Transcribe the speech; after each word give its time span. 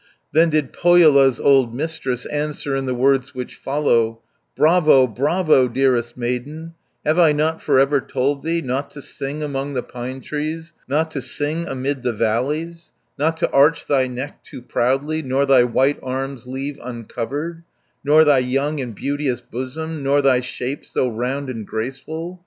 Then 0.31 0.49
did 0.49 0.73
Pohjola's 0.73 1.39
old 1.39 1.75
Mistress 1.75 2.25
Answer 2.25 2.75
in 2.75 2.87
the 2.87 2.95
words 2.95 3.35
which 3.35 3.53
follow: 3.55 4.19
"Bravo, 4.55 5.05
bravo, 5.05 5.67
dearest 5.67 6.17
maiden, 6.17 6.73
Have 7.05 7.19
I 7.19 7.33
not 7.33 7.61
for 7.61 7.77
ever 7.77 8.01
told 8.01 8.41
thee, 8.41 8.63
Not 8.63 8.89
to 8.93 9.01
sing 9.03 9.43
among 9.43 9.75
the 9.75 9.83
pine 9.83 10.19
trees, 10.19 10.73
Not 10.87 11.11
to 11.11 11.21
sing 11.21 11.67
amid 11.67 12.01
the 12.01 12.13
valleys, 12.13 12.91
Not 13.19 13.37
to 13.37 13.51
arch 13.51 13.85
thy 13.85 14.07
neck 14.07 14.43
too 14.43 14.63
proudly, 14.63 15.21
Nor 15.21 15.45
thy 15.45 15.63
white 15.65 15.99
arms 16.01 16.47
leave 16.47 16.79
uncovered, 16.81 17.61
470 18.03 18.03
Nor 18.05 18.23
thy 18.25 18.39
young 18.39 18.79
and 18.81 18.95
beauteous 18.95 19.41
bosom, 19.41 20.01
Nor 20.01 20.23
thy 20.23 20.39
shape 20.41 20.83
so 20.83 21.09
round 21.11 21.47
and 21.47 21.67
graceful? 21.67 22.39